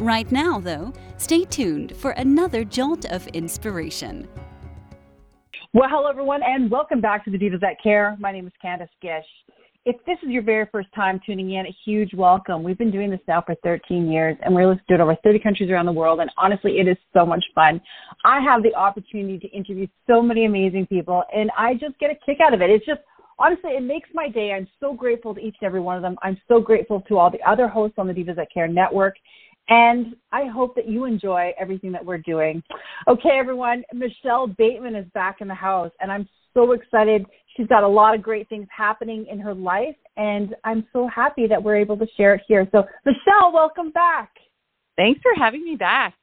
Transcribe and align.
Right 0.00 0.32
now, 0.32 0.58
though, 0.58 0.94
stay 1.18 1.44
tuned 1.44 1.94
for 1.94 2.12
another 2.12 2.64
jolt 2.64 3.04
of 3.12 3.26
inspiration. 3.28 4.26
Well, 5.74 5.90
hello, 5.90 6.08
everyone, 6.08 6.40
and 6.42 6.70
welcome 6.70 7.02
back 7.02 7.22
to 7.26 7.30
the 7.30 7.36
Divas 7.36 7.60
That 7.60 7.82
Care. 7.82 8.16
My 8.18 8.32
name 8.32 8.46
is 8.46 8.52
Candace 8.62 8.88
Gish. 9.02 9.26
If 9.84 9.96
this 10.06 10.16
is 10.22 10.30
your 10.30 10.40
very 10.40 10.66
first 10.72 10.88
time 10.94 11.20
tuning 11.26 11.52
in, 11.52 11.66
a 11.66 11.76
huge 11.84 12.14
welcome. 12.14 12.62
We've 12.62 12.78
been 12.78 12.90
doing 12.90 13.10
this 13.10 13.20
now 13.28 13.42
for 13.44 13.54
13 13.62 14.10
years, 14.10 14.38
and 14.42 14.54
we're 14.54 14.66
listening 14.68 14.86
to 14.88 14.94
it 14.94 15.00
over 15.00 15.16
30 15.22 15.38
countries 15.40 15.68
around 15.68 15.84
the 15.84 15.92
world, 15.92 16.20
and 16.20 16.30
honestly, 16.38 16.78
it 16.78 16.88
is 16.88 16.96
so 17.12 17.26
much 17.26 17.44
fun. 17.54 17.78
I 18.24 18.40
have 18.40 18.62
the 18.62 18.74
opportunity 18.74 19.38
to 19.38 19.48
interview 19.48 19.86
so 20.06 20.22
many 20.22 20.46
amazing 20.46 20.86
people, 20.86 21.24
and 21.30 21.50
I 21.58 21.74
just 21.74 21.98
get 21.98 22.10
a 22.10 22.14
kick 22.24 22.38
out 22.42 22.54
of 22.54 22.62
it. 22.62 22.70
It's 22.70 22.86
just 22.86 23.00
honestly, 23.38 23.72
it 23.72 23.82
makes 23.82 24.08
my 24.14 24.28
day. 24.28 24.52
I'm 24.52 24.68
so 24.78 24.92
grateful 24.94 25.34
to 25.34 25.40
each 25.40 25.56
and 25.60 25.66
every 25.66 25.80
one 25.80 25.96
of 25.96 26.02
them. 26.02 26.16
I'm 26.22 26.40
so 26.48 26.60
grateful 26.60 27.00
to 27.02 27.18
all 27.18 27.30
the 27.30 27.42
other 27.46 27.68
hosts 27.68 27.96
on 27.98 28.06
the 28.06 28.12
Divas 28.14 28.36
That 28.36 28.48
Care 28.52 28.68
network. 28.68 29.16
And 29.70 30.16
I 30.32 30.46
hope 30.46 30.74
that 30.74 30.88
you 30.88 31.04
enjoy 31.04 31.52
everything 31.58 31.92
that 31.92 32.04
we're 32.04 32.18
doing. 32.18 32.62
Okay, 33.08 33.38
everyone, 33.38 33.84
Michelle 33.94 34.48
Bateman 34.48 34.96
is 34.96 35.06
back 35.14 35.40
in 35.40 35.48
the 35.48 35.54
house, 35.54 35.92
and 36.00 36.10
I'm 36.10 36.28
so 36.54 36.72
excited. 36.72 37.24
She's 37.56 37.68
got 37.68 37.84
a 37.84 37.88
lot 37.88 38.14
of 38.14 38.22
great 38.22 38.48
things 38.48 38.66
happening 38.76 39.26
in 39.30 39.38
her 39.38 39.54
life, 39.54 39.94
and 40.16 40.56
I'm 40.64 40.84
so 40.92 41.08
happy 41.08 41.46
that 41.46 41.62
we're 41.62 41.76
able 41.76 41.96
to 41.98 42.06
share 42.16 42.34
it 42.34 42.42
here. 42.48 42.68
So, 42.72 42.84
Michelle, 43.06 43.52
welcome 43.52 43.92
back. 43.92 44.30
Thanks 44.96 45.20
for 45.22 45.32
having 45.40 45.64
me 45.64 45.76
back. 45.76 46.14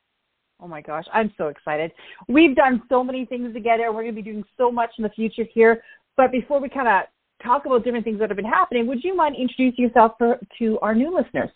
Oh 0.59 0.67
my 0.67 0.81
gosh, 0.81 1.05
I'm 1.13 1.31
so 1.37 1.47
excited. 1.47 1.91
We've 2.27 2.55
done 2.55 2.81
so 2.89 3.03
many 3.03 3.25
things 3.25 3.53
together. 3.53 3.93
We're 3.93 4.03
going 4.03 4.15
to 4.15 4.21
be 4.21 4.29
doing 4.29 4.43
so 4.57 4.71
much 4.71 4.89
in 4.97 5.03
the 5.03 5.09
future 5.09 5.45
here. 5.53 5.83
But 6.17 6.31
before 6.31 6.59
we 6.59 6.67
kind 6.67 6.87
of 6.87 7.03
talk 7.45 7.65
about 7.65 7.83
different 7.83 8.03
things 8.03 8.19
that 8.19 8.29
have 8.29 8.37
been 8.37 8.45
happening, 8.45 8.87
would 8.87 9.03
you 9.03 9.15
mind 9.15 9.35
introducing 9.39 9.85
yourself 9.85 10.13
for, 10.17 10.39
to 10.59 10.79
our 10.79 10.95
new 10.95 11.15
listeners? 11.15 11.51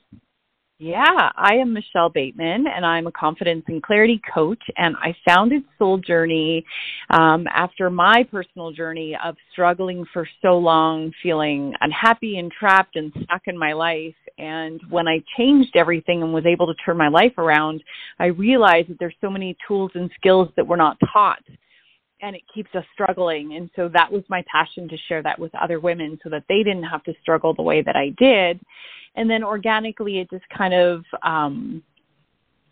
Yeah, 0.84 1.30
I 1.36 1.58
am 1.58 1.74
Michelle 1.74 2.10
Bateman, 2.10 2.66
and 2.66 2.84
I'm 2.84 3.06
a 3.06 3.12
confidence 3.12 3.64
and 3.68 3.84
clarity 3.84 4.20
coach. 4.34 4.64
And 4.78 4.96
I 5.00 5.16
founded 5.28 5.62
Soul 5.78 6.00
Journey 6.00 6.66
um, 7.12 7.46
after 7.54 7.92
my 7.92 8.24
personal 8.32 8.72
journey 8.72 9.16
of 9.24 9.36
struggling 9.52 10.06
for 10.12 10.28
so 10.42 10.58
long, 10.58 11.12
feeling 11.22 11.76
unhappy 11.82 12.40
and 12.40 12.52
trapped 12.52 12.96
and 12.96 13.14
stuck 13.26 13.44
in 13.46 13.60
my 13.60 13.74
life. 13.74 14.16
And 14.40 14.82
when 14.90 15.08
I 15.08 15.24
changed 15.38 15.76
everything 15.76 16.24
and 16.24 16.34
was 16.34 16.48
able 16.48 16.66
to 16.66 16.74
turn 16.84 16.98
my 16.98 17.10
life 17.10 17.38
around, 17.38 17.84
I 18.18 18.28
realized 18.28 18.90
that 18.90 18.98
there's 19.00 19.14
so 19.22 19.30
many 19.30 19.56
tools 19.68 19.92
and 19.94 20.10
skills 20.20 20.50
that 20.56 20.66
we're 20.66 20.78
not 20.78 20.98
taught 21.14 21.44
and 22.22 22.36
it 22.36 22.44
keeps 22.54 22.70
us 22.76 22.86
struggling. 22.94 23.56
And 23.56 23.70
so 23.76 23.90
that 23.90 24.12
was 24.12 24.24
my 24.30 24.44
passion 24.52 24.88
to 24.90 24.98
share 25.08 25.24
that 25.24 25.40
with 25.40 25.54
other 25.56 25.80
women 25.80 26.20
so 26.24 26.30
that 26.30 26.44
they 26.48 26.64
didn't 26.64 26.84
have 26.84 27.04
to 27.04 27.14
struggle 27.22 27.54
the 27.54 27.62
way 27.62 27.82
that 27.82 27.96
I 27.96 28.10
did. 28.18 28.60
And 29.16 29.30
then 29.30 29.44
organically, 29.44 30.20
it 30.20 30.30
just 30.30 30.46
kind 30.56 30.74
of 30.74 31.04
um, 31.24 31.84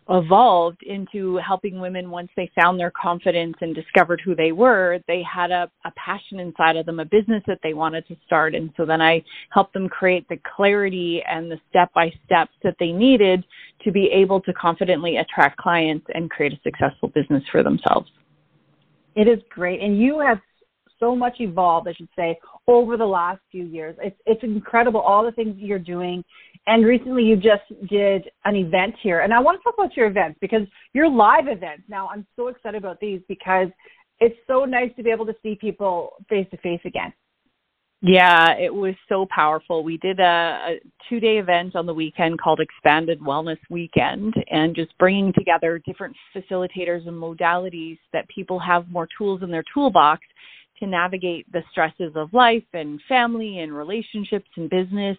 evolved 0.08 0.82
into 0.82 1.36
helping 1.36 1.78
women 1.78 2.10
once 2.10 2.30
they 2.36 2.50
found 2.60 2.80
their 2.80 2.90
confidence 2.90 3.54
and 3.60 3.74
discovered 3.74 4.20
who 4.24 4.34
they 4.34 4.50
were. 4.50 4.98
They 5.06 5.22
had 5.22 5.50
a, 5.50 5.70
a 5.84 5.92
passion 5.92 6.40
inside 6.40 6.76
of 6.76 6.86
them, 6.86 6.98
a 6.98 7.04
business 7.04 7.42
that 7.46 7.60
they 7.62 7.74
wanted 7.74 8.06
to 8.08 8.16
start. 8.26 8.54
And 8.54 8.70
so 8.76 8.84
then 8.84 9.00
I 9.00 9.22
helped 9.50 9.72
them 9.72 9.88
create 9.88 10.28
the 10.28 10.38
clarity 10.56 11.22
and 11.30 11.50
the 11.50 11.60
step 11.68 11.92
by 11.94 12.12
steps 12.24 12.52
that 12.64 12.76
they 12.80 12.90
needed 12.90 13.44
to 13.84 13.92
be 13.92 14.10
able 14.12 14.40
to 14.42 14.52
confidently 14.54 15.18
attract 15.18 15.58
clients 15.58 16.06
and 16.14 16.30
create 16.30 16.52
a 16.52 16.60
successful 16.64 17.08
business 17.08 17.44
for 17.52 17.62
themselves. 17.62 18.10
It 19.16 19.28
is 19.28 19.38
great. 19.50 19.80
And 19.80 19.98
you 19.98 20.20
have 20.20 20.38
so 20.98 21.16
much 21.16 21.36
evolved, 21.40 21.88
I 21.88 21.94
should 21.94 22.08
say, 22.14 22.38
over 22.68 22.96
the 22.96 23.06
last 23.06 23.40
few 23.50 23.64
years. 23.64 23.96
It's 24.02 24.16
it's 24.26 24.42
incredible 24.42 25.00
all 25.00 25.24
the 25.24 25.32
things 25.32 25.56
you're 25.58 25.78
doing. 25.78 26.22
And 26.66 26.84
recently 26.84 27.24
you 27.24 27.36
just 27.36 27.62
did 27.88 28.28
an 28.44 28.54
event 28.54 28.94
here. 29.02 29.20
And 29.20 29.32
I 29.32 29.40
want 29.40 29.58
to 29.58 29.64
talk 29.64 29.74
about 29.78 29.96
your 29.96 30.06
events 30.06 30.38
because 30.40 30.62
your 30.92 31.08
live 31.08 31.48
events. 31.48 31.84
Now 31.88 32.08
I'm 32.08 32.26
so 32.36 32.48
excited 32.48 32.78
about 32.78 33.00
these 33.00 33.20
because 33.28 33.68
it's 34.20 34.36
so 34.46 34.66
nice 34.66 34.90
to 34.96 35.02
be 35.02 35.10
able 35.10 35.26
to 35.26 35.34
see 35.42 35.56
people 35.58 36.12
face 36.28 36.46
to 36.50 36.58
face 36.58 36.80
again. 36.84 37.12
Yeah, 38.02 38.54
it 38.58 38.72
was 38.74 38.94
so 39.10 39.26
powerful. 39.28 39.84
We 39.84 39.98
did 39.98 40.20
a, 40.20 40.22
a 40.24 40.80
two 41.08 41.20
day 41.20 41.38
event 41.38 41.76
on 41.76 41.84
the 41.84 41.92
weekend 41.92 42.40
called 42.40 42.60
Expanded 42.60 43.20
Wellness 43.20 43.58
Weekend 43.68 44.34
and 44.50 44.74
just 44.74 44.96
bringing 44.98 45.34
together 45.34 45.82
different 45.84 46.16
facilitators 46.34 47.06
and 47.06 47.20
modalities 47.20 47.98
that 48.14 48.26
people 48.28 48.58
have 48.58 48.88
more 48.88 49.06
tools 49.18 49.42
in 49.42 49.50
their 49.50 49.64
toolbox 49.74 50.22
to 50.80 50.86
navigate 50.86 51.50
the 51.52 51.62
stresses 51.70 52.12
of 52.16 52.32
life 52.32 52.64
and 52.72 53.00
family 53.08 53.60
and 53.60 53.72
relationships 53.74 54.48
and 54.56 54.68
business. 54.68 55.16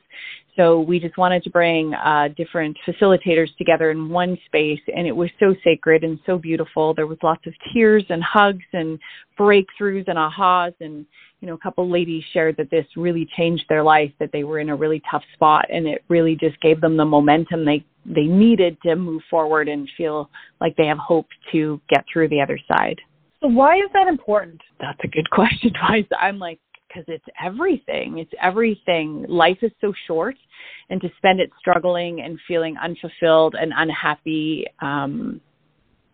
So 0.55 0.81
we 0.81 0.99
just 0.99 1.17
wanted 1.17 1.43
to 1.43 1.49
bring 1.49 1.93
uh, 1.93 2.29
different 2.35 2.77
facilitators 2.87 3.55
together 3.57 3.91
in 3.91 4.09
one 4.09 4.37
space, 4.45 4.81
and 4.95 5.07
it 5.07 5.15
was 5.15 5.29
so 5.39 5.55
sacred 5.63 6.03
and 6.03 6.19
so 6.25 6.37
beautiful. 6.37 6.93
There 6.93 7.07
was 7.07 7.17
lots 7.23 7.47
of 7.47 7.53
tears 7.73 8.03
and 8.09 8.23
hugs 8.23 8.65
and 8.73 8.99
breakthroughs 9.39 10.07
and 10.07 10.17
ahas, 10.17 10.73
and 10.81 11.05
you 11.39 11.47
know, 11.47 11.55
a 11.55 11.57
couple 11.57 11.89
ladies 11.89 12.23
shared 12.33 12.57
that 12.57 12.69
this 12.69 12.85
really 12.95 13.27
changed 13.35 13.65
their 13.67 13.83
life, 13.83 14.11
that 14.19 14.31
they 14.31 14.43
were 14.43 14.59
in 14.59 14.69
a 14.69 14.75
really 14.75 15.01
tough 15.09 15.23
spot, 15.33 15.65
and 15.71 15.87
it 15.87 16.03
really 16.07 16.35
just 16.35 16.59
gave 16.61 16.81
them 16.81 16.97
the 16.97 17.05
momentum 17.05 17.65
they 17.65 17.83
they 18.03 18.23
needed 18.23 18.77
to 18.81 18.95
move 18.95 19.21
forward 19.29 19.67
and 19.67 19.87
feel 19.95 20.29
like 20.59 20.75
they 20.75 20.87
have 20.87 20.97
hope 20.97 21.27
to 21.51 21.79
get 21.87 22.03
through 22.11 22.27
the 22.29 22.41
other 22.41 22.59
side. 22.67 22.99
So 23.41 23.47
why 23.47 23.75
is 23.77 23.89
that 23.93 24.07
important? 24.07 24.61
That's 24.79 24.99
a 25.03 25.07
good 25.07 25.29
question. 25.29 25.71
Why 25.81 26.03
I'm 26.19 26.37
like, 26.37 26.59
because 26.87 27.05
it's 27.07 27.25
everything. 27.43 28.19
It's 28.19 28.31
everything. 28.41 29.25
Life 29.27 29.59
is 29.61 29.71
so 29.81 29.93
short, 30.07 30.35
and 30.89 31.01
to 31.01 31.09
spend 31.17 31.39
it 31.39 31.49
struggling 31.57 32.21
and 32.21 32.37
feeling 32.47 32.75
unfulfilled 32.77 33.55
and 33.59 33.71
unhappy, 33.75 34.65
um, 34.81 35.41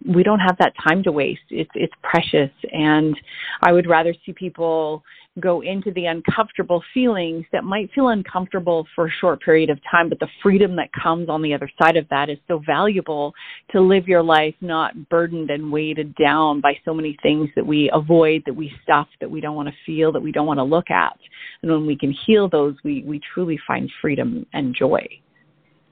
we 0.05 0.23
don't 0.23 0.39
have 0.39 0.57
that 0.59 0.73
time 0.83 1.03
to 1.03 1.11
waste. 1.11 1.41
It's 1.49 1.71
it's 1.73 1.93
precious, 2.03 2.51
and 2.71 3.15
I 3.61 3.71
would 3.71 3.87
rather 3.87 4.13
see 4.25 4.33
people 4.33 5.03
go 5.39 5.61
into 5.61 5.91
the 5.91 6.05
uncomfortable 6.05 6.83
feelings 6.93 7.45
that 7.51 7.63
might 7.63 7.91
feel 7.93 8.09
uncomfortable 8.09 8.87
for 8.95 9.07
a 9.07 9.11
short 9.21 9.41
period 9.41 9.69
of 9.69 9.79
time, 9.89 10.09
but 10.09 10.19
the 10.19 10.27
freedom 10.41 10.75
that 10.75 10.89
comes 10.93 11.29
on 11.29 11.41
the 11.41 11.53
other 11.53 11.69
side 11.81 11.95
of 11.95 12.07
that 12.09 12.29
is 12.29 12.37
so 12.47 12.61
valuable 12.65 13.33
to 13.71 13.79
live 13.79 14.07
your 14.07 14.23
life 14.23 14.55
not 14.61 15.09
burdened 15.09 15.49
and 15.49 15.71
weighted 15.71 16.15
down 16.15 16.59
by 16.61 16.73
so 16.83 16.93
many 16.93 17.15
things 17.21 17.49
that 17.55 17.65
we 17.65 17.89
avoid, 17.93 18.41
that 18.45 18.53
we 18.53 18.71
stuff, 18.83 19.07
that 19.19 19.29
we 19.29 19.41
don't 19.41 19.55
want 19.55 19.67
to 19.67 19.75
feel, 19.85 20.11
that 20.11 20.21
we 20.21 20.31
don't 20.31 20.47
want 20.47 20.59
to 20.59 20.63
look 20.63 20.89
at. 20.89 21.17
And 21.61 21.71
when 21.71 21.85
we 21.85 21.97
can 21.97 22.15
heal 22.25 22.49
those, 22.49 22.75
we 22.83 23.03
we 23.03 23.21
truly 23.33 23.59
find 23.67 23.91
freedom 24.01 24.45
and 24.53 24.75
joy. 24.75 25.05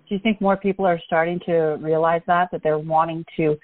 Do 0.07 0.13
you 0.13 0.19
think 0.21 0.39
more 0.39 0.57
people 0.57 0.85
are 0.85 0.99
starting 1.05 1.39
to 1.45 1.77
realize 1.81 2.21
that 2.27 2.49
that 2.51 2.61
they're 2.63 2.77
wanting 2.77 3.25
to 3.37 3.57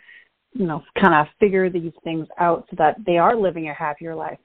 you 0.54 0.66
know, 0.66 0.84
kind 1.00 1.14
of 1.14 1.28
figure 1.40 1.70
these 1.70 1.94
things 2.04 2.28
out 2.40 2.66
so 2.70 2.76
that 2.78 2.98
they 3.06 3.18
are 3.18 3.36
living 3.36 3.70
a 3.70 3.74
happier 3.74 4.16
life. 4.16 4.40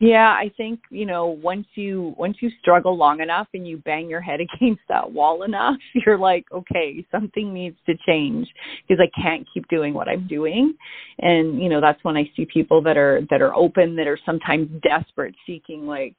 Yeah, 0.00 0.28
I 0.28 0.52
think, 0.56 0.78
you 0.90 1.06
know, 1.06 1.26
once 1.26 1.66
you 1.74 2.14
once 2.16 2.36
you 2.40 2.50
struggle 2.60 2.96
long 2.96 3.20
enough 3.20 3.48
and 3.52 3.66
you 3.66 3.78
bang 3.78 4.08
your 4.08 4.20
head 4.20 4.38
against 4.54 4.82
that 4.88 5.10
wall 5.10 5.42
enough, 5.42 5.76
you're 5.94 6.18
like, 6.18 6.46
okay, 6.52 7.04
something 7.10 7.52
needs 7.52 7.76
to 7.86 7.94
change 8.06 8.48
because 8.86 9.02
I 9.02 9.20
can't 9.20 9.46
keep 9.52 9.66
doing 9.68 9.94
what 9.94 10.08
I'm 10.08 10.28
doing. 10.28 10.74
And, 11.18 11.60
you 11.60 11.68
know, 11.68 11.80
that's 11.80 12.02
when 12.04 12.16
I 12.16 12.30
see 12.36 12.46
people 12.46 12.80
that 12.82 12.96
are 12.96 13.22
that 13.30 13.42
are 13.42 13.54
open, 13.54 13.96
that 13.96 14.06
are 14.06 14.18
sometimes 14.24 14.68
desperate 14.82 15.34
seeking 15.46 15.86
like 15.86 16.14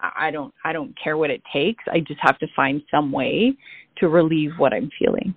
I 0.00 0.30
don't 0.30 0.54
I 0.64 0.72
don't 0.72 0.94
care 1.02 1.18
what 1.18 1.30
it 1.30 1.42
takes. 1.52 1.84
I 1.92 2.00
just 2.00 2.20
have 2.20 2.38
to 2.38 2.46
find 2.56 2.82
some 2.90 3.12
way 3.12 3.54
to 3.98 4.08
relieve 4.08 4.52
what 4.56 4.72
I'm 4.72 4.90
feeling. 4.98 5.34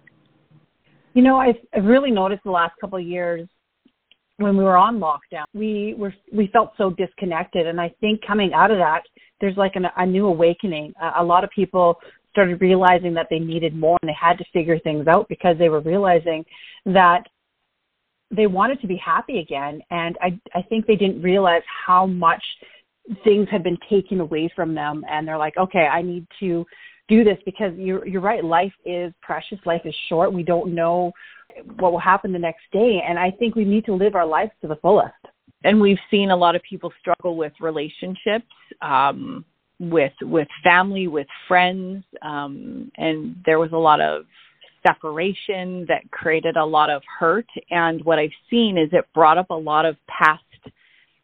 You 1.13 1.21
know, 1.21 1.37
I've, 1.37 1.55
I've 1.75 1.85
really 1.85 2.11
noticed 2.11 2.43
the 2.43 2.51
last 2.51 2.73
couple 2.79 2.97
of 2.97 3.05
years 3.05 3.47
when 4.37 4.57
we 4.57 4.63
were 4.63 4.77
on 4.77 4.99
lockdown, 4.99 5.45
we 5.53 5.93
were 5.97 6.13
we 6.33 6.47
felt 6.47 6.71
so 6.77 6.91
disconnected, 6.91 7.67
and 7.67 7.79
I 7.79 7.93
think 8.01 8.25
coming 8.25 8.53
out 8.53 8.71
of 8.71 8.77
that, 8.77 9.03
there's 9.39 9.57
like 9.57 9.75
an, 9.75 9.85
a 9.97 10.05
new 10.05 10.25
awakening. 10.25 10.93
A, 11.01 11.21
a 11.21 11.23
lot 11.23 11.43
of 11.43 11.49
people 11.51 11.99
started 12.31 12.59
realizing 12.61 13.13
that 13.13 13.27
they 13.29 13.39
needed 13.39 13.75
more, 13.75 13.97
and 14.01 14.09
they 14.09 14.17
had 14.19 14.37
to 14.37 14.45
figure 14.53 14.79
things 14.79 15.07
out 15.07 15.27
because 15.29 15.57
they 15.59 15.69
were 15.69 15.81
realizing 15.81 16.43
that 16.85 17.23
they 18.35 18.47
wanted 18.47 18.79
to 18.81 18.87
be 18.87 18.97
happy 18.97 19.39
again, 19.39 19.81
and 19.91 20.17
I 20.21 20.39
I 20.55 20.61
think 20.63 20.87
they 20.87 20.95
didn't 20.95 21.21
realize 21.21 21.63
how 21.85 22.05
much 22.05 22.43
things 23.23 23.47
had 23.51 23.63
been 23.63 23.77
taken 23.89 24.21
away 24.21 24.51
from 24.55 24.73
them, 24.73 25.03
and 25.09 25.27
they're 25.27 25.37
like, 25.37 25.57
okay, 25.57 25.87
I 25.91 26.01
need 26.01 26.25
to 26.39 26.65
do 27.11 27.23
this 27.23 27.37
because 27.45 27.73
you're 27.77 28.07
you're 28.07 28.21
right. 28.31 28.43
Life 28.43 28.73
is 28.85 29.13
precious. 29.21 29.59
Life 29.65 29.81
is 29.85 29.95
short. 30.09 30.33
We 30.33 30.43
don't 30.43 30.73
know 30.73 31.11
what 31.79 31.91
will 31.91 31.99
happen 31.99 32.31
the 32.31 32.39
next 32.39 32.63
day, 32.71 33.03
and 33.07 33.19
I 33.19 33.29
think 33.31 33.55
we 33.55 33.65
need 33.65 33.85
to 33.85 33.93
live 33.93 34.15
our 34.15 34.25
lives 34.25 34.51
to 34.61 34.67
the 34.67 34.77
fullest. 34.77 35.13
and 35.63 35.79
we've 35.79 35.99
seen 36.09 36.31
a 36.31 36.35
lot 36.35 36.55
of 36.55 36.61
people 36.63 36.91
struggle 36.99 37.35
with 37.35 37.53
relationships 37.59 38.53
um, 38.81 39.45
with 39.79 40.13
with 40.21 40.47
family 40.63 41.07
with 41.07 41.27
friends 41.47 42.03
um, 42.21 42.91
and 42.97 43.35
there 43.45 43.59
was 43.59 43.71
a 43.73 43.77
lot 43.77 43.99
of 43.99 44.25
separation 44.85 45.85
that 45.87 46.09
created 46.11 46.55
a 46.57 46.65
lot 46.65 46.89
of 46.89 47.01
hurt 47.19 47.45
and 47.69 48.03
what 48.03 48.17
i've 48.17 48.37
seen 48.49 48.77
is 48.77 48.89
it 48.93 49.05
brought 49.13 49.37
up 49.37 49.49
a 49.51 49.61
lot 49.71 49.85
of 49.85 49.95
past 50.07 50.43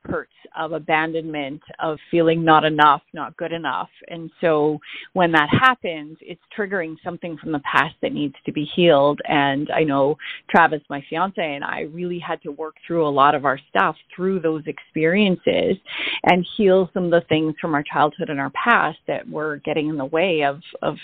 hurts 0.10 0.32
of 0.58 0.72
abandonment, 0.72 1.62
of 1.80 1.98
feeling 2.10 2.44
not 2.44 2.64
enough, 2.64 3.02
not 3.14 3.36
good 3.38 3.52
enough. 3.52 3.90
And 4.08 4.30
so 4.42 4.80
when 5.14 5.32
that 5.34 5.50
happens, 5.50 6.18
it's 6.22 6.42
triggering 6.58 6.96
something 7.04 7.38
from 7.38 7.52
the 7.52 7.60
past 7.60 7.96
that 8.02 8.14
needs 8.14 8.36
to 8.46 8.52
be 8.52 8.68
healed. 8.76 9.20
And 9.26 9.70
I 9.74 9.84
know 9.84 10.18
Travis, 10.50 10.82
my 10.90 11.04
fiance, 11.10 11.42
and 11.42 11.64
I 11.64 11.82
really 11.92 12.20
had 12.20 12.42
to 12.44 12.52
work 12.52 12.76
through 12.86 13.08
a 13.08 13.10
lot 13.10 13.36
of 13.36 13.46
our 13.46 13.60
stuff 13.70 13.96
through 14.16 14.40
those 14.40 14.64
experiences 14.68 15.78
and 16.24 16.46
heal 16.56 16.90
some 16.94 17.06
of 17.06 17.12
the 17.12 17.26
things 17.30 17.56
from 17.62 17.74
our 17.74 17.84
childhood 17.84 18.30
and 18.30 18.40
our 18.40 18.52
past 18.52 18.98
that 19.08 19.28
were 19.30 19.58
getting 19.66 19.90
in 19.90 19.98
the 19.98 20.06
way 20.06 20.44
of, 20.44 20.62
of 20.82 20.96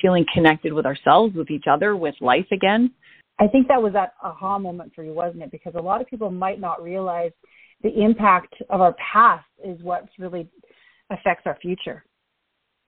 feeling 0.00 0.26
connected 0.32 0.72
with 0.72 0.86
ourselves, 0.86 1.34
with 1.34 1.50
each 1.50 1.64
other, 1.70 1.96
with 1.96 2.14
life 2.20 2.46
again. 2.52 2.92
I 3.40 3.48
think 3.48 3.68
that 3.68 3.82
was 3.82 3.92
that 3.94 4.14
aha 4.22 4.58
moment 4.58 4.92
for 4.94 5.02
you, 5.02 5.12
wasn't 5.12 5.42
it? 5.42 5.50
Because 5.50 5.74
a 5.74 5.80
lot 5.80 6.00
of 6.00 6.06
people 6.06 6.30
might 6.30 6.60
not 6.60 6.82
realize 6.82 7.32
the 7.82 8.00
impact 8.00 8.54
of 8.70 8.80
our 8.80 8.94
past 9.12 9.46
is 9.64 9.80
what 9.82 10.08
really 10.18 10.48
affects 11.10 11.42
our 11.46 11.58
future. 11.60 12.04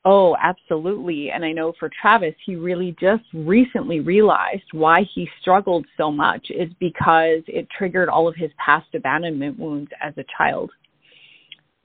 Oh, 0.06 0.36
absolutely. 0.42 1.30
And 1.30 1.44
I 1.44 1.52
know 1.52 1.72
for 1.78 1.90
Travis, 2.00 2.34
he 2.44 2.56
really 2.56 2.94
just 3.00 3.24
recently 3.32 4.00
realized 4.00 4.64
why 4.72 5.06
he 5.14 5.28
struggled 5.40 5.86
so 5.96 6.10
much 6.10 6.48
is 6.50 6.68
because 6.78 7.42
it 7.46 7.66
triggered 7.76 8.10
all 8.10 8.28
of 8.28 8.36
his 8.36 8.50
past 8.58 8.86
abandonment 8.94 9.58
wounds 9.58 9.90
as 10.02 10.12
a 10.18 10.24
child. 10.36 10.70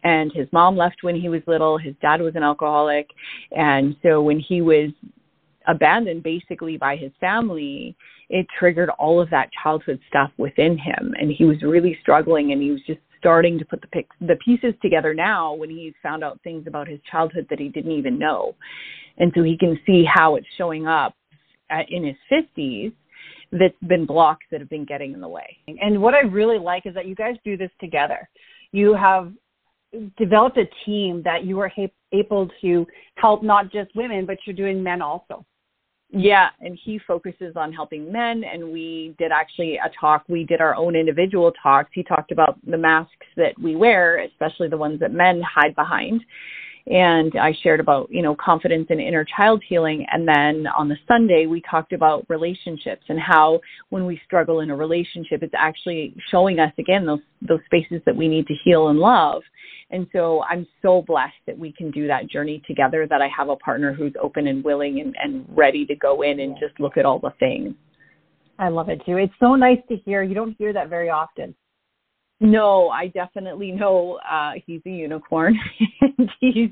And 0.04 0.32
his 0.34 0.48
mom 0.52 0.76
left 0.76 0.98
when 1.02 1.16
he 1.16 1.30
was 1.30 1.42
little, 1.48 1.78
his 1.78 1.96
dad 2.02 2.22
was 2.22 2.36
an 2.36 2.44
alcoholic. 2.44 3.10
And 3.52 3.96
so 4.04 4.22
when 4.22 4.40
he 4.40 4.62
was 4.62 4.92
abandoned 5.70 6.24
basically 6.24 6.78
by 6.78 6.96
his 6.96 7.12
family, 7.20 7.96
it 8.30 8.46
triggered 8.58 8.90
all 8.90 9.22
of 9.22 9.30
that 9.30 9.50
childhood 9.64 10.00
stuff 10.08 10.32
within 10.38 10.78
him. 10.78 11.14
And 11.20 11.32
he 11.32 11.46
was 11.46 11.62
really 11.62 11.98
struggling 12.02 12.52
and 12.52 12.62
he 12.62 12.72
was 12.72 12.82
just 12.86 13.00
starting 13.18 13.60
to 13.60 13.66
put 13.66 13.82
the 13.82 13.88
pic- 13.88 14.08
the 14.22 14.38
pieces 14.44 14.74
together 14.82 15.14
now 15.14 15.54
when 15.54 15.70
he 15.70 15.94
found 16.02 16.24
out 16.24 16.40
things 16.44 16.66
about 16.68 16.88
his 16.88 17.00
childhood 17.10 17.46
that 17.50 17.60
he 17.60 17.70
didn't 17.70 17.92
even 17.92 18.18
know. 18.18 18.56
And 19.18 19.32
so 19.36 19.44
he 19.44 19.58
can 19.58 19.80
see 19.86 20.06
how 20.06 20.36
it's 20.36 20.48
showing 20.58 20.88
up 20.88 21.16
at, 21.70 21.92
in 21.92 22.06
his 22.06 22.16
50s 22.32 22.94
that's 23.52 23.74
been 23.88 24.06
blocks 24.06 24.46
that 24.52 24.60
have 24.60 24.70
been 24.70 24.86
getting 24.86 25.14
in 25.14 25.22
the 25.22 25.28
way. 25.28 25.58
And 25.68 26.02
what 26.02 26.14
I 26.14 26.22
really 26.22 26.60
like 26.60 26.86
is 26.86 26.94
that 26.94 27.08
you 27.08 27.16
guys 27.16 27.36
do 27.44 27.58
this 27.58 27.72
together. 27.80 28.30
You 28.72 28.94
have 28.94 29.34
developed 30.18 30.58
a 30.58 30.66
team 30.86 31.22
that 31.26 31.44
you 31.44 31.60
are 31.60 31.70
ha- 31.70 31.92
able 32.12 32.50
to 32.62 32.86
help 33.16 33.44
not 33.44 33.72
just 33.72 33.96
women, 33.96 34.26
but 34.26 34.38
you're 34.46 34.56
doing 34.56 34.84
men 34.84 35.02
also. 35.02 35.46
Yeah, 36.12 36.50
and 36.60 36.78
he 36.84 37.00
focuses 37.00 37.56
on 37.56 37.72
helping 37.72 38.12
men. 38.12 38.44
And 38.44 38.72
we 38.72 39.14
did 39.20 39.32
actually 39.32 39.78
a 39.78 39.90
talk. 40.00 40.24
We 40.28 40.44
did 40.44 40.60
our 40.60 40.76
own 40.76 40.96
individual 40.96 41.52
talks. 41.62 41.92
He 41.94 42.04
talked 42.04 42.32
about 42.32 42.58
the 42.66 42.78
masks 42.78 43.28
that 43.38 43.54
we 43.62 43.76
wear, 43.76 44.20
especially 44.20 44.70
the 44.70 44.78
ones 44.78 45.00
that 45.02 45.14
men 45.14 45.42
hide 45.42 45.76
behind. 45.76 46.22
And 46.88 47.34
I 47.40 47.54
shared 47.62 47.80
about, 47.80 48.08
you 48.10 48.24
know, 48.24 48.36
confidence 48.36 48.88
and 48.90 49.00
inner 49.00 49.24
child 49.24 49.62
healing. 49.68 50.08
And 50.12 50.28
then 50.28 50.66
on 50.76 50.90
the 50.90 50.98
Sunday, 51.08 51.46
we 51.46 51.62
talked 51.70 51.94
about 51.94 52.26
relationships 52.28 53.04
and 53.10 53.20
how 53.20 53.60
when 53.90 54.08
we 54.08 54.20
struggle 54.26 54.62
in 54.62 54.72
a 54.72 54.76
relationship, 54.76 55.44
it's 55.44 55.54
actually 55.56 56.16
showing 56.32 56.60
us 56.60 56.74
again 56.80 57.06
those, 57.06 57.20
those 57.48 57.60
spaces 57.66 58.02
that 58.08 58.16
we 58.16 58.28
need 58.28 58.48
to 58.48 58.56
heal 58.64 58.88
and 58.88 58.98
love 58.98 59.44
and 59.92 60.08
so 60.14 60.44
I'm 60.44 60.68
so 60.82 61.02
blessed 61.02 61.34
that 61.48 61.58
we 61.58 61.72
can 61.72 61.90
do 61.92 62.08
that 62.08 62.28
journey 62.28 62.62
together, 62.68 63.08
that 63.08 63.22
I 63.22 63.30
have 63.36 63.50
a 63.50 63.56
partner 63.56 63.94
who's 63.94 64.14
open 64.22 64.48
and 64.48 64.64
willing 64.64 65.00
and, 65.00 65.16
and 65.22 65.46
ready 65.50 65.86
to 65.88 65.96
go 65.96 66.22
in 66.22 66.40
and 66.42 66.56
just 66.60 66.80
look 66.80 66.98
at 66.98 67.06
all 67.06 67.20
the 67.20 67.34
things. 67.40 67.74
I 68.60 68.70
love 68.70 68.90
it 68.90 69.02
too. 69.06 69.18
It's 69.18 69.34
so 69.40 69.56
nice 69.56 69.80
to 69.88 69.96
hear. 69.98 70.22
You 70.22 70.36
don't 70.36 70.56
hear 70.58 70.74
that 70.74 70.90
very 70.90 71.10
often. 71.10 71.56
No, 72.42 72.88
I 72.90 73.08
definitely 73.08 73.72
know 73.72 74.18
uh 74.30 74.52
he's 74.66 74.82
a 74.86 74.90
unicorn. 74.90 75.60
he's 76.40 76.70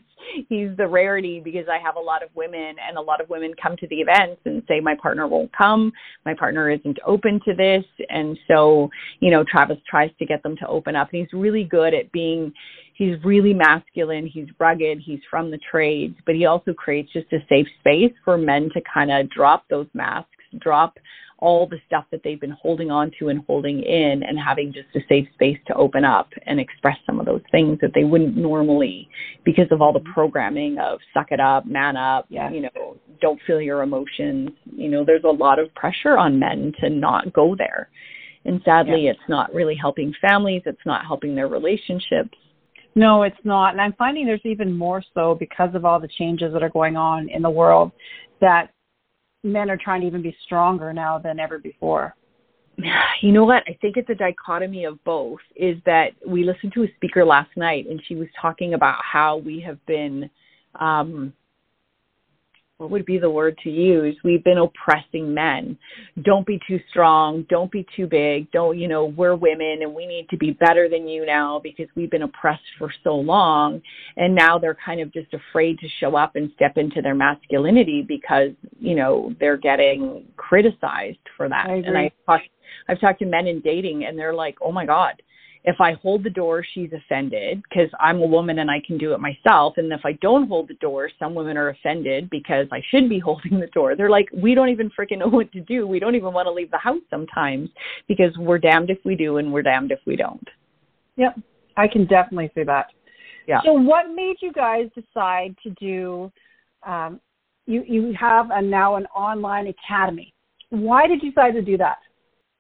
he's 0.48 0.70
the 0.78 0.88
rarity 0.88 1.42
because 1.44 1.66
I 1.70 1.78
have 1.84 1.98
a 1.98 2.00
lot 2.00 2.24
of 2.24 2.30
women 2.36 2.76
and 2.88 2.98
a 2.98 3.02
lot 3.02 3.20
of 3.20 3.30
women 3.30 3.54
come 3.62 3.76
to 3.78 3.88
the 3.88 3.98
events 3.98 4.42
and 4.46 4.64
say 4.68 4.80
my 4.80 4.96
partner 5.02 5.28
won't 5.28 5.52
come, 5.56 5.92
my 6.26 6.34
partner 6.34 6.70
isn't 6.70 6.98
open 7.06 7.42
to 7.46 7.54
this. 7.54 7.84
And 8.10 8.38
so, 8.48 8.90
you 9.20 9.30
know, 9.30 9.44
Travis 9.44 9.78
tries 9.90 10.12
to 10.20 10.26
get 10.26 10.42
them 10.42 10.56
to 10.58 10.68
open 10.68 10.96
up. 10.96 11.10
And 11.12 11.22
he's 11.22 11.34
really 11.38 11.66
good 11.66 11.94
at 11.94 12.12
being 12.14 12.54
he's 12.94 13.18
really 13.26 13.54
masculine, 13.54 14.26
he's 14.26 14.48
rugged, 14.60 15.02
he's 15.06 15.20
from 15.30 15.52
the 15.52 15.60
trades, 15.70 16.16
but 16.26 16.36
he 16.36 16.46
also 16.46 16.74
creates 16.74 17.12
just 17.12 17.32
a 17.34 17.40
safe 17.50 17.68
space 17.82 18.14
for 18.24 18.38
men 18.38 18.70
to 18.74 18.82
kind 18.92 19.12
of 19.12 19.30
drop 19.30 19.66
those 19.70 19.88
masks, 19.94 20.30
drop 20.60 20.98
all 21.40 21.68
the 21.68 21.78
stuff 21.86 22.06
that 22.12 22.22
they've 22.24 22.42
been 22.42 22.56
holding 22.62 22.90
on 22.90 23.12
to 23.20 23.30
and 23.30 23.44
holding 23.46 23.82
in 23.84 24.24
and 24.24 24.40
having 24.40 24.74
just 24.74 24.88
a 24.96 25.00
safe 25.08 25.28
space 25.34 25.58
to 25.68 25.74
open 25.76 26.04
up 26.04 26.30
and 26.46 26.60
express 26.60 26.98
some 27.06 27.20
of 27.20 27.26
those 27.26 27.42
things 27.52 27.78
that 27.82 27.92
they 27.94 28.04
wouldn't 28.04 28.36
normally 28.36 29.08
because 29.46 29.68
of 29.72 29.82
all 29.82 29.94
the 29.94 30.04
programming 30.14 30.78
of 30.80 31.00
suck 31.14 31.28
it 31.32 31.40
up, 31.40 31.66
man 31.66 31.96
up, 31.96 32.26
yeah. 32.30 32.50
you 32.50 32.62
know, 32.62 32.98
don't 33.22 33.40
feel 33.46 33.62
your 33.62 33.84
emotions. 33.84 34.50
You 34.66 34.90
know, 34.90 35.06
there's 35.06 35.24
a 35.24 35.30
lot 35.32 35.60
of 35.60 35.74
pressure 35.76 36.18
on 36.18 36.40
men 36.40 36.74
to 36.82 36.90
not 36.90 37.32
go 37.34 37.56
there. 37.56 37.90
And 38.46 38.62
sadly, 38.64 39.06
yeah. 39.06 39.12
it's 39.12 39.30
not 39.30 39.54
really 39.54 39.76
helping 39.76 40.14
families, 40.22 40.64
it's 40.66 40.86
not 40.86 41.06
helping 41.06 41.36
their 41.36 41.48
relationships. 41.48 42.38
No, 42.96 43.22
it's 43.22 43.38
not. 43.44 43.74
And 43.74 43.82
I'm 43.82 43.94
finding 43.94 44.26
there's 44.26 44.42
even 44.44 44.76
more 44.76 45.04
so 45.14 45.36
because 45.36 45.76
of 45.76 45.86
all 45.86 46.00
the 46.00 46.08
changes 46.08 46.52
that 46.54 46.64
are 46.64 46.70
going 46.70 46.98
on 46.98 47.30
in 47.30 47.44
the 47.44 47.50
world 47.50 47.92
that 48.42 48.72
men 49.44 49.70
are 49.70 49.78
trying 49.78 50.02
to 50.02 50.08
even 50.08 50.22
be 50.22 50.36
stronger 50.46 50.94
now 50.94 51.18
than 51.18 51.40
ever 51.40 51.60
before. 51.60 52.16
You 53.20 53.32
know 53.32 53.46
what? 53.46 53.64
I 53.68 53.76
think 53.82 53.98
it's 53.98 54.12
a 54.12 54.16
dichotomy 54.16 54.86
of 54.86 55.04
both. 55.04 55.40
Is 55.56 55.78
that 55.88 56.10
we 56.28 56.44
listened 56.44 56.74
to 56.74 56.84
a 56.84 56.94
speaker 56.98 57.26
last 57.26 57.50
night 57.58 57.88
and 57.90 58.00
she 58.08 58.14
was 58.14 58.28
talking 58.40 58.76
about 58.76 59.04
how 59.04 59.38
we 59.38 59.60
have 59.62 59.84
been 59.88 60.30
um 60.80 61.34
what 62.78 62.92
would 62.92 63.06
be 63.06 63.18
the 63.18 63.30
word 63.30 63.58
to 63.64 63.72
use? 63.72 64.16
We've 64.24 64.44
been 64.44 64.60
oppressing 64.60 65.34
men. 65.34 65.78
Don't 66.22 66.46
be 66.46 66.60
too 66.68 66.80
strong. 66.92 67.44
Don't 67.50 67.72
be 67.72 67.88
too 67.96 68.06
big. 68.06 68.52
Don't, 68.52 68.78
you 68.78 68.88
know, 68.88 69.06
we're 69.06 69.36
women 69.36 69.80
and 69.82 69.96
we 69.96 70.06
need 70.06 70.30
to 70.30 70.38
be 70.38 70.52
better 70.52 70.88
than 70.88 71.08
you 71.08 71.26
now 71.26 71.60
because 71.60 71.88
we've 71.96 72.12
been 72.12 72.22
oppressed 72.22 72.62
for 72.78 72.92
so 73.04 73.16
long. 73.16 73.82
And 74.16 74.36
now 74.36 74.60
they're 74.60 74.78
kind 74.86 75.02
of 75.02 75.12
just 75.12 75.34
afraid 75.34 75.80
to 75.80 75.88
show 76.00 76.16
up 76.16 76.36
and 76.36 76.52
step 76.56 76.78
into 76.78 77.02
their 77.02 77.16
masculinity 77.16 78.06
because, 78.08 78.52
you 78.80 78.96
know, 78.96 79.34
they're 79.40 79.58
getting 79.58 80.26
criticized 80.38 81.18
for 81.36 81.50
that. 81.50 81.66
I 81.68 81.76
and 81.78 81.98
I 81.98 82.12
I've 82.90 83.00
talked 83.00 83.20
to 83.20 83.26
men 83.26 83.48
in 83.48 83.62
dating 83.62 84.06
and 84.06 84.20
they're 84.20 84.36
like, 84.36 84.58
oh 84.62 84.72
my 84.72 84.86
God, 84.86 85.22
if 85.68 85.82
I 85.82 85.96
hold 86.02 86.24
the 86.24 86.30
door, 86.30 86.66
she's 86.74 86.94
offended 86.94 87.62
because 87.64 87.90
I'm 88.00 88.22
a 88.22 88.26
woman 88.26 88.60
and 88.60 88.72
I 88.72 88.80
can 88.88 88.98
do 88.98 89.14
it 89.14 89.20
myself. 89.20 89.74
And 89.76 89.92
if 89.92 90.00
I 90.06 90.14
don't 90.14 90.48
hold 90.48 90.70
the 90.70 90.76
door, 90.76 91.10
some 91.20 91.36
women 91.36 91.58
are 91.58 91.68
offended 91.68 92.30
because 92.30 92.68
I 92.72 92.82
should 92.90 93.10
be 93.10 93.20
holding 93.26 93.60
the 93.60 93.68
door. 93.68 93.94
They're 93.94 94.10
like, 94.10 94.30
we 94.34 94.56
don't 94.56 94.70
even 94.70 94.90
freaking 94.98 95.20
know 95.20 95.28
what 95.28 95.52
to 95.52 95.60
do. 95.60 95.86
We 95.86 96.00
don't 96.00 96.16
even 96.16 96.32
want 96.32 96.46
to 96.46 96.54
leave 96.54 96.72
the 96.72 96.78
house 96.78 97.02
sometimes 97.10 97.70
because 98.08 98.36
we're 98.38 98.60
damned 98.60 98.90
if 98.90 99.00
we 99.04 99.16
do 99.16 99.38
and 99.38 99.52
we're 99.52 99.62
damned 99.62 99.92
if 99.92 100.00
we 100.08 100.16
don't. 100.16 100.48
Yep, 101.18 101.38
I 101.76 101.88
can 101.90 102.06
definitely 102.06 102.50
see 102.56 102.64
that. 102.64 102.86
Yeah. 103.46 103.60
So, 103.66 103.74
what 103.74 104.10
made 104.14 104.38
you 104.40 104.54
guys 104.54 104.86
decide 104.96 105.54
to 105.64 105.70
do? 105.72 106.32
Um, 106.86 107.20
you 107.66 107.84
you 107.86 108.14
have 108.18 108.52
a, 108.52 108.62
now 108.62 108.96
an 108.96 109.06
online 109.08 109.68
academy. 109.68 110.34
Why 110.70 111.08
did 111.08 111.22
you 111.24 111.32
decide 111.32 111.56
to 111.56 111.62
do 111.62 111.76
that? 111.78 111.98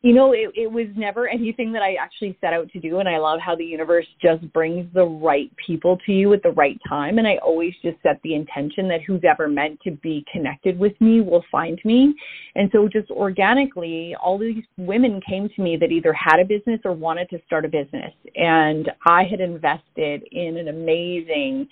You 0.04 0.14
know, 0.14 0.32
it, 0.32 0.52
it 0.56 0.72
was 0.72 0.86
never 0.96 1.28
anything 1.28 1.74
that 1.74 1.82
I 1.82 1.96
actually 1.96 2.38
set 2.40 2.54
out 2.54 2.70
to 2.72 2.80
do. 2.80 3.00
And 3.00 3.10
I 3.10 3.18
love 3.18 3.40
how 3.44 3.56
the 3.56 3.66
universe 3.66 4.06
just 4.22 4.42
brings 4.54 4.88
the 4.94 5.04
right 5.04 5.52
people 5.66 5.98
to 6.06 6.12
you 6.12 6.34
at 6.34 6.44
the 6.44 6.52
right 6.52 6.80
time. 6.88 7.18
And 7.18 7.28
I 7.28 7.38
always 7.38 7.74
just 7.82 7.98
set 8.04 8.20
the 8.24 8.36
intention 8.36 8.88
that 8.90 9.02
who's 9.02 9.22
ever 9.28 9.48
meant 9.48 9.80
to 9.82 9.92
be 9.92 10.24
connected 10.32 10.78
with 10.78 10.94
me 11.02 11.22
will 11.22 11.44
find 11.52 11.80
me. 11.84 12.14
And 12.56 12.70
so 12.72 12.88
just 12.88 13.10
organically, 13.10 14.16
all 14.22 14.38
these 14.38 14.64
women 14.78 15.20
came 15.28 15.50
to 15.50 15.62
me 15.62 15.78
that 15.78 15.92
either 15.92 16.14
had 16.14 16.40
a 16.40 16.46
business 16.46 16.80
or 16.86 16.94
wanted 16.94 17.30
to 17.32 17.40
start 17.48 17.66
a 17.66 17.70
business. 17.70 18.14
And 18.36 18.92
I 19.08 19.24
had 19.24 19.42
invested 19.42 20.24
in 20.32 20.58
an 20.58 20.68
amazing 20.68 21.68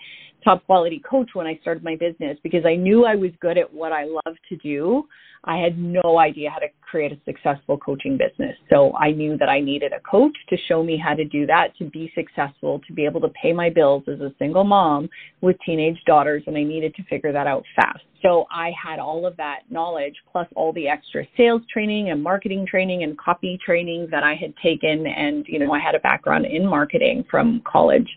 top 0.46 0.66
quality 0.66 1.02
coach 1.10 1.32
when 1.34 1.48
I 1.48 1.58
started 1.62 1.84
my 1.84 1.98
business 1.98 2.38
because 2.44 2.66
I 2.66 2.76
knew 2.76 3.06
I 3.06 3.16
was 3.16 3.32
good 3.42 3.58
at 3.58 3.74
what 3.74 3.92
I 3.92 4.06
love 4.06 4.38
to 4.50 4.56
do. 4.58 5.04
I 5.44 5.58
had 5.58 5.78
no 5.78 6.18
idea 6.20 6.50
how 6.50 6.60
to 6.60 6.68
create 6.82 7.12
a 7.12 7.18
successful 7.26 7.78
coaching 7.78 8.18
business. 8.18 8.56
So 8.70 8.96
I 8.96 9.12
knew 9.12 9.38
that 9.38 9.50
I 9.50 9.60
needed 9.60 9.92
a 9.92 10.00
coach 10.00 10.36
to 10.50 10.58
show 10.68 10.84
me 10.84 10.98
how 10.98 11.14
to 11.14 11.26
do 11.26 11.46
that, 11.46 11.76
to 11.78 11.86
be 11.86 12.12
successful, 12.16 12.82
to 12.88 12.94
be 12.94 13.06
able 13.06 13.22
to 13.22 13.30
pay 13.30 13.54
my 13.54 13.70
bills 13.70 14.04
as 14.08 14.22
a 14.22 14.34
single 14.40 14.64
mom 14.64 15.10
with 15.42 15.56
teenage 15.66 16.00
daughters, 16.08 16.44
and 16.48 16.58
I 16.58 16.64
needed 16.64 16.96
to 16.96 17.04
figure 17.04 17.32
that 17.32 17.46
out 17.46 17.64
fast. 17.76 18.04
So 18.24 18.46
I 18.50 18.72
had 18.72 18.98
all 18.98 19.28
of 19.28 19.38
that 19.38 19.60
knowledge 19.70 20.16
plus 20.32 20.48
all 20.56 20.74
the 20.74 20.88
extra 20.88 21.26
sales 21.38 21.62
training 21.72 22.10
and 22.10 22.24
marketing 22.24 22.66
training 22.66 23.04
and 23.04 23.16
copy 23.18 23.60
training 23.64 24.08
that 24.10 24.24
I 24.24 24.34
had 24.34 24.54
taken. 24.64 25.06
And, 25.06 25.46
you 25.48 25.60
know, 25.60 25.72
I 25.74 25.80
had 25.80 25.94
a 25.94 26.00
background 26.00 26.48
in 26.48 26.66
marketing 26.66 27.24
from 27.30 27.62
college. 27.72 28.08